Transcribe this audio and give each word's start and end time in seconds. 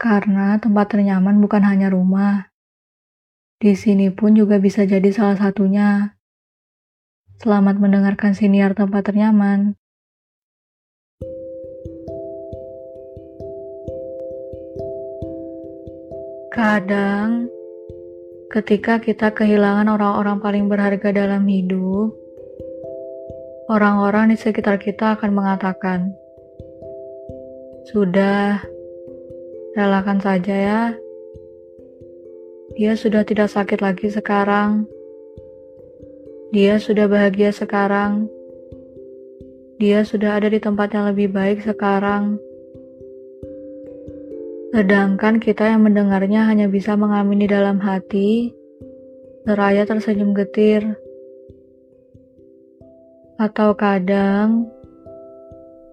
Karena 0.00 0.56
tempat 0.56 0.96
ternyaman 0.96 1.44
bukan 1.44 1.60
hanya 1.60 1.92
rumah. 1.92 2.48
Di 3.60 3.76
sini 3.76 4.08
pun 4.08 4.32
juga 4.32 4.56
bisa 4.56 4.88
jadi 4.88 5.12
salah 5.12 5.36
satunya. 5.36 6.16
Selamat 7.36 7.76
mendengarkan 7.76 8.32
siniar 8.32 8.72
tempat 8.72 9.12
ternyaman. 9.12 9.76
Kadang, 16.48 17.52
ketika 18.48 19.04
kita 19.04 19.36
kehilangan 19.36 19.84
orang-orang 19.84 20.40
paling 20.40 20.64
berharga 20.72 21.12
dalam 21.12 21.44
hidup, 21.44 22.16
orang-orang 23.68 24.32
di 24.32 24.40
sekitar 24.40 24.80
kita 24.80 25.20
akan 25.20 25.36
mengatakan, 25.36 26.16
"Sudah, 27.92 28.64
Relakan 29.70 30.18
saja 30.18 30.54
ya. 30.54 30.82
Dia 32.74 32.98
sudah 32.98 33.22
tidak 33.22 33.50
sakit 33.54 33.78
lagi 33.78 34.10
sekarang. 34.10 34.86
Dia 36.50 36.82
sudah 36.82 37.06
bahagia 37.06 37.54
sekarang. 37.54 38.26
Dia 39.78 40.02
sudah 40.02 40.42
ada 40.42 40.50
di 40.50 40.58
tempat 40.58 40.90
yang 40.90 41.06
lebih 41.14 41.30
baik 41.30 41.62
sekarang. 41.62 42.42
Sedangkan 44.74 45.38
kita 45.38 45.66
yang 45.70 45.86
mendengarnya 45.86 46.50
hanya 46.50 46.66
bisa 46.66 46.98
mengamini 46.98 47.46
dalam 47.46 47.78
hati, 47.78 48.50
seraya 49.46 49.86
tersenyum 49.86 50.34
getir. 50.34 50.82
Atau 53.38 53.78
kadang, 53.78 54.66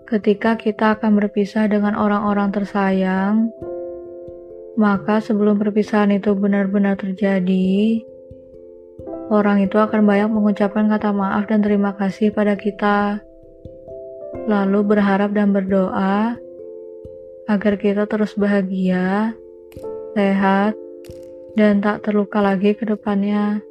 ketika 0.05 0.57
kita 0.57 0.97
akan 0.97 1.17
berpisah 1.17 1.67
dengan 1.67 1.93
orang-orang 1.97 2.49
tersayang, 2.49 3.49
maka 4.77 5.17
sebelum 5.17 5.57
perpisahan 5.57 6.13
itu 6.13 6.37
benar-benar 6.37 7.01
terjadi, 7.01 8.05
orang 9.33 9.65
itu 9.65 9.81
akan 9.81 10.05
banyak 10.05 10.29
mengucapkan 10.29 10.85
kata 10.85 11.09
maaf 11.09 11.49
dan 11.49 11.65
terima 11.65 11.97
kasih 11.97 12.29
pada 12.29 12.53
kita, 12.53 13.25
lalu 14.45 14.85
berharap 14.85 15.33
dan 15.33 15.49
berdoa 15.49 16.37
agar 17.49 17.73
kita 17.81 18.05
terus 18.05 18.37
bahagia, 18.37 19.33
sehat, 20.13 20.77
dan 21.57 21.81
tak 21.81 22.05
terluka 22.05 22.37
lagi 22.37 22.77
ke 22.77 22.85
depannya. 22.85 23.65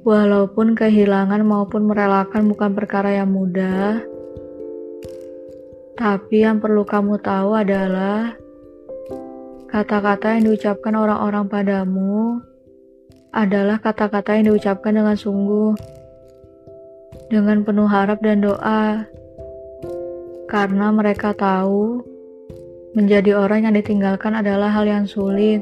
Walaupun 0.00 0.72
kehilangan 0.72 1.44
maupun 1.44 1.84
merelakan 1.84 2.48
bukan 2.48 2.72
perkara 2.72 3.20
yang 3.20 3.28
mudah, 3.28 4.00
tapi 6.00 6.48
yang 6.48 6.64
perlu 6.64 6.80
kamu 6.88 7.20
tahu 7.20 7.60
adalah 7.60 8.32
kata-kata 9.68 10.32
yang 10.32 10.48
diucapkan 10.48 10.96
orang-orang 10.96 11.44
padamu 11.44 12.40
adalah 13.36 13.76
kata-kata 13.76 14.40
yang 14.40 14.48
diucapkan 14.48 14.96
dengan 14.96 15.12
sungguh, 15.12 15.76
dengan 17.28 17.60
penuh 17.68 17.84
harap 17.84 18.16
dan 18.24 18.40
doa, 18.40 19.04
karena 20.48 20.88
mereka 20.88 21.36
tahu 21.36 22.00
menjadi 22.96 23.36
orang 23.36 23.68
yang 23.68 23.76
ditinggalkan 23.76 24.40
adalah 24.40 24.72
hal 24.72 24.88
yang 24.88 25.04
sulit. 25.04 25.60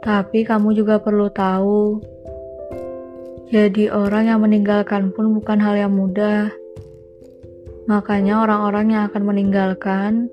Tapi 0.00 0.40
kamu 0.40 0.72
juga 0.72 1.04
perlu 1.04 1.28
tahu, 1.28 2.00
jadi 3.52 3.92
orang 3.92 4.32
yang 4.32 4.40
meninggalkan 4.40 5.12
pun 5.12 5.36
bukan 5.36 5.60
hal 5.60 5.76
yang 5.76 5.92
mudah. 5.92 6.48
Makanya 7.86 8.42
orang-orang 8.42 8.86
yang 8.90 9.02
akan 9.06 9.22
meninggalkan 9.22 10.26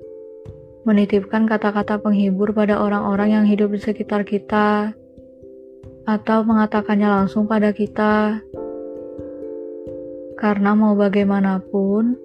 menitipkan 0.84 1.48
kata-kata 1.48 1.96
penghibur 1.96 2.52
pada 2.52 2.76
orang-orang 2.76 3.40
yang 3.40 3.44
hidup 3.48 3.72
di 3.72 3.80
sekitar 3.80 4.26
kita 4.28 4.92
atau 6.04 6.38
mengatakannya 6.44 7.08
langsung 7.08 7.48
pada 7.48 7.72
kita. 7.72 8.44
Karena 10.36 10.76
mau 10.76 10.92
bagaimanapun, 10.92 12.20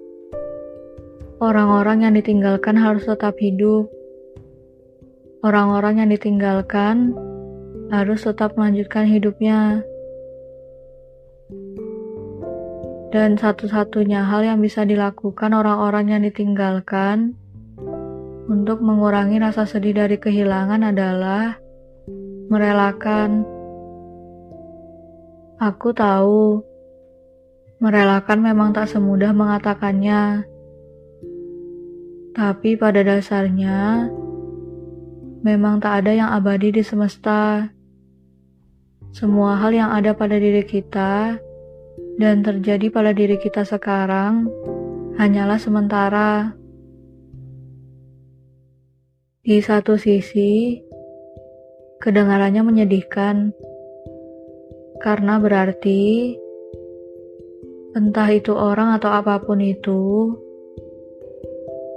orang-orang 1.40 2.04
yang 2.04 2.12
ditinggalkan 2.12 2.76
harus 2.76 3.08
tetap 3.08 3.40
hidup. 3.40 3.88
Orang-orang 5.40 6.04
yang 6.04 6.10
ditinggalkan 6.12 7.16
harus 7.88 8.28
tetap 8.28 8.60
melanjutkan 8.60 9.08
hidupnya. 9.08 9.80
Dan 13.10 13.34
satu-satunya 13.34 14.22
hal 14.22 14.46
yang 14.46 14.62
bisa 14.62 14.86
dilakukan 14.86 15.50
orang-orang 15.50 16.14
yang 16.14 16.22
ditinggalkan 16.22 17.34
untuk 18.46 18.78
mengurangi 18.78 19.42
rasa 19.42 19.66
sedih 19.66 19.98
dari 19.98 20.14
kehilangan 20.14 20.94
adalah 20.94 21.58
merelakan. 22.46 23.42
Aku 25.58 25.90
tahu, 25.90 26.62
merelakan 27.82 28.38
memang 28.46 28.70
tak 28.70 28.86
semudah 28.86 29.34
mengatakannya. 29.34 30.46
Tapi 32.30 32.78
pada 32.78 33.02
dasarnya, 33.02 34.06
memang 35.42 35.82
tak 35.82 36.06
ada 36.06 36.14
yang 36.14 36.30
abadi 36.30 36.78
di 36.78 36.82
semesta. 36.86 37.74
Semua 39.10 39.58
hal 39.58 39.74
yang 39.74 39.90
ada 39.90 40.14
pada 40.14 40.38
diri 40.38 40.62
kita 40.62 41.42
dan 42.16 42.42
terjadi 42.42 42.88
pada 42.90 43.12
diri 43.12 43.36
kita 43.38 43.62
sekarang 43.62 44.48
hanyalah 45.20 45.60
sementara. 45.60 46.56
Di 49.44 49.60
satu 49.60 50.00
sisi, 50.00 50.80
kedengarannya 52.00 52.64
menyedihkan 52.64 53.52
karena 55.00 55.40
berarti 55.40 56.36
entah 57.96 58.28
itu 58.30 58.52
orang 58.52 58.96
atau 58.96 59.10
apa 59.10 59.40
pun 59.42 59.58
itu, 59.60 60.32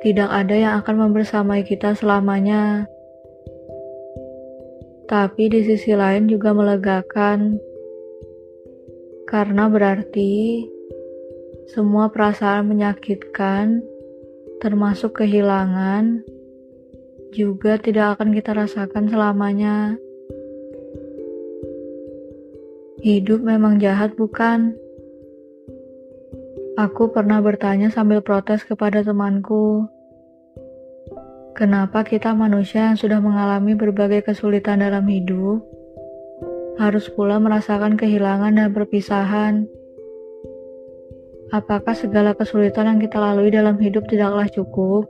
tidak 0.03 0.27
ada 0.31 0.55
yang 0.55 0.73
akan 0.83 1.07
membersamai 1.07 1.63
kita 1.63 1.95
selamanya. 1.95 2.87
Tapi 5.07 5.51
di 5.51 5.63
sisi 5.67 5.95
lain 5.95 6.31
juga 6.31 6.55
melegakan, 6.55 7.59
karena 9.33 9.65
berarti 9.65 10.61
semua 11.73 12.13
perasaan 12.13 12.69
menyakitkan, 12.69 13.81
termasuk 14.61 15.25
kehilangan, 15.25 16.21
juga 17.33 17.81
tidak 17.81 18.13
akan 18.13 18.29
kita 18.29 18.53
rasakan 18.53 19.09
selamanya. 19.09 19.97
Hidup 23.01 23.41
memang 23.41 23.81
jahat, 23.81 24.13
bukan? 24.13 24.77
Aku 26.77 27.09
pernah 27.09 27.41
bertanya 27.41 27.89
sambil 27.89 28.21
protes 28.21 28.61
kepada 28.61 29.01
temanku. 29.01 29.89
Kenapa 31.57 32.05
kita 32.05 32.37
manusia 32.37 32.93
yang 32.93 33.01
sudah 33.01 33.17
mengalami 33.17 33.73
berbagai 33.73 34.29
kesulitan 34.29 34.85
dalam 34.85 35.09
hidup 35.09 35.65
harus 36.83 37.07
pula 37.07 37.39
merasakan 37.39 37.95
kehilangan 37.95 38.59
dan 38.59 38.69
perpisahan? 38.75 39.63
Apakah 41.53 41.95
segala 41.95 42.35
kesulitan 42.35 42.89
yang 42.89 42.99
kita 42.99 43.21
lalui 43.21 43.53
dalam 43.53 43.79
hidup 43.79 44.09
tidaklah 44.09 44.49
cukup? 44.51 45.07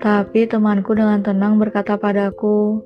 Tapi 0.00 0.48
temanku 0.48 0.96
dengan 0.96 1.20
tenang 1.20 1.60
berkata 1.60 2.00
padaku, 2.00 2.80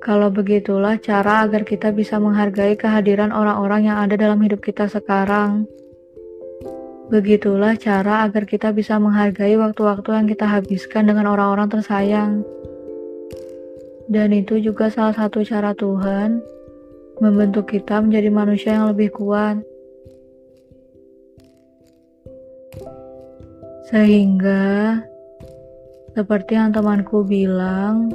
kalau 0.00 0.32
begitulah 0.32 0.96
cara 0.96 1.44
agar 1.44 1.62
kita 1.62 1.92
bisa 1.92 2.16
menghargai 2.16 2.74
kehadiran 2.74 3.30
orang-orang 3.30 3.92
yang 3.92 4.00
ada 4.00 4.16
dalam 4.16 4.40
hidup 4.40 4.64
kita 4.64 4.88
sekarang. 4.88 5.68
Begitulah 7.12 7.76
cara 7.76 8.24
agar 8.24 8.48
kita 8.48 8.72
bisa 8.72 8.96
menghargai 8.96 9.60
waktu-waktu 9.60 10.08
yang 10.16 10.26
kita 10.26 10.48
habiskan 10.48 11.04
dengan 11.04 11.28
orang-orang 11.28 11.68
tersayang. 11.68 12.40
Dan 14.04 14.36
itu 14.36 14.60
juga 14.60 14.92
salah 14.92 15.16
satu 15.16 15.40
cara 15.44 15.72
Tuhan 15.72 16.44
membentuk 17.22 17.72
kita 17.72 18.02
menjadi 18.04 18.28
manusia 18.28 18.76
yang 18.76 18.92
lebih 18.92 19.14
kuat. 19.14 19.62
Sehingga, 23.88 25.00
seperti 26.12 26.56
yang 26.56 26.74
temanku 26.74 27.22
bilang, 27.22 28.10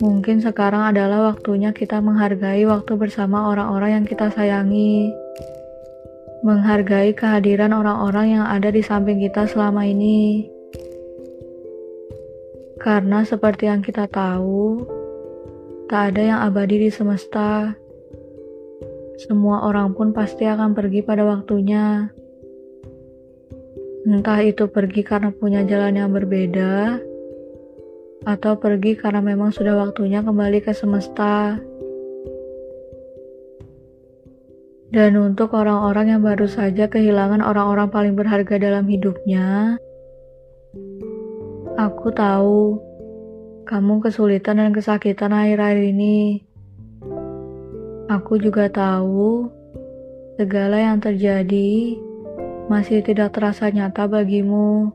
mungkin 0.00 0.40
sekarang 0.42 0.92
adalah 0.92 1.32
waktunya 1.32 1.70
kita 1.70 2.00
menghargai 2.00 2.64
waktu 2.66 2.92
bersama 2.96 3.52
orang-orang 3.52 4.00
yang 4.00 4.04
kita 4.08 4.32
sayangi 4.32 5.12
menghargai 6.40 7.12
kehadiran 7.12 7.76
orang-orang 7.76 8.40
yang 8.40 8.44
ada 8.48 8.72
di 8.72 8.80
samping 8.80 9.20
kita 9.20 9.44
selama 9.44 9.84
ini. 9.84 10.48
Karena 12.80 13.20
seperti 13.28 13.68
yang 13.68 13.84
kita 13.84 14.08
tahu, 14.08 14.88
tak 15.84 16.16
ada 16.16 16.22
yang 16.24 16.40
abadi 16.40 16.88
di 16.88 16.90
semesta. 16.90 17.76
Semua 19.20 19.68
orang 19.68 19.92
pun 19.92 20.16
pasti 20.16 20.48
akan 20.48 20.72
pergi 20.72 21.04
pada 21.04 21.28
waktunya. 21.28 22.08
Entah 24.08 24.40
itu 24.40 24.64
pergi 24.64 25.04
karena 25.04 25.28
punya 25.28 25.60
jalan 25.60 25.92
yang 25.92 26.08
berbeda, 26.08 26.96
atau 28.24 28.56
pergi 28.56 28.96
karena 28.96 29.20
memang 29.20 29.52
sudah 29.52 29.76
waktunya 29.76 30.24
kembali 30.24 30.64
ke 30.64 30.72
semesta. 30.72 31.60
Dan 34.88 35.20
untuk 35.20 35.52
orang-orang 35.52 36.16
yang 36.16 36.22
baru 36.24 36.48
saja 36.48 36.88
kehilangan 36.88 37.44
orang-orang 37.44 37.92
paling 37.92 38.16
berharga 38.16 38.56
dalam 38.56 38.88
hidupnya, 38.88 39.76
aku 41.80 42.12
tahu 42.12 42.76
kamu 43.64 44.04
kesulitan 44.04 44.60
dan 44.60 44.76
kesakitan 44.76 45.32
akhir-akhir 45.32 45.80
ini. 45.96 46.44
Aku 48.12 48.36
juga 48.36 48.68
tahu 48.68 49.48
segala 50.36 50.76
yang 50.76 51.00
terjadi 51.00 51.96
masih 52.68 53.00
tidak 53.00 53.32
terasa 53.32 53.72
nyata 53.72 54.04
bagimu. 54.10 54.92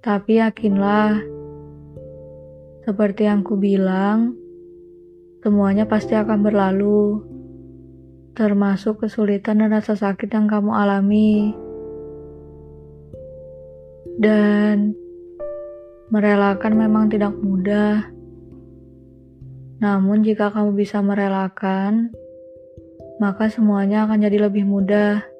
Tapi 0.00 0.40
yakinlah, 0.40 1.20
seperti 2.88 3.28
yang 3.28 3.44
ku 3.44 3.60
bilang, 3.60 4.32
semuanya 5.44 5.84
pasti 5.84 6.16
akan 6.16 6.40
berlalu, 6.40 7.20
termasuk 8.32 9.04
kesulitan 9.04 9.60
dan 9.60 9.76
rasa 9.76 9.96
sakit 9.96 10.28
yang 10.28 10.48
kamu 10.48 10.72
alami. 10.72 11.63
Dan 14.20 14.94
merelakan 16.14 16.72
memang 16.78 17.10
tidak 17.10 17.34
mudah. 17.34 18.06
Namun 19.82 20.22
jika 20.22 20.54
kamu 20.54 20.78
bisa 20.78 21.02
merelakan, 21.02 22.14
maka 23.18 23.50
semuanya 23.50 24.06
akan 24.06 24.22
jadi 24.22 24.46
lebih 24.46 24.64
mudah. 24.64 25.33